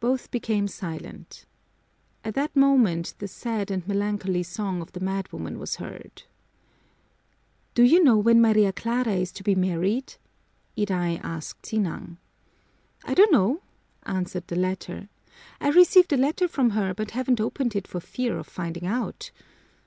Both 0.00 0.30
became 0.30 0.68
silent. 0.68 1.46
At 2.22 2.34
that 2.34 2.54
moment 2.54 3.14
the 3.20 3.26
sad 3.26 3.70
and 3.70 3.88
melancholy 3.88 4.42
song 4.42 4.82
of 4.82 4.92
the 4.92 5.00
madwoman 5.00 5.58
was 5.58 5.76
heard. 5.76 6.24
"Do 7.72 7.82
you 7.84 8.04
know 8.04 8.18
when 8.18 8.38
Maria 8.38 8.70
Clara 8.70 9.14
is 9.14 9.32
to 9.32 9.42
be 9.42 9.54
married?" 9.54 10.16
Iday 10.76 11.18
asked 11.22 11.64
Sinang. 11.64 12.18
"I 13.06 13.14
don't 13.14 13.32
know," 13.32 13.62
answered 14.02 14.48
the 14.48 14.56
latter. 14.56 15.08
"I 15.58 15.70
received 15.70 16.12
a 16.12 16.18
letter 16.18 16.48
from 16.48 16.72
her 16.76 16.92
but 16.92 17.12
haven't 17.12 17.40
opened 17.40 17.74
it 17.74 17.88
for 17.88 17.98
fear 17.98 18.36
of 18.36 18.46
finding 18.46 18.84
out. 18.86 19.30